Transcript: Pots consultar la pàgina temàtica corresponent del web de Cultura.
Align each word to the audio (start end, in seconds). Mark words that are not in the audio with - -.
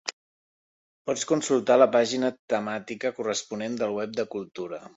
Pots 1.09 1.25
consultar 1.31 1.77
la 1.81 1.87
pàgina 1.97 2.33
temàtica 2.55 3.13
corresponent 3.21 3.77
del 3.83 3.95
web 4.03 4.21
de 4.23 4.27
Cultura. 4.37 4.83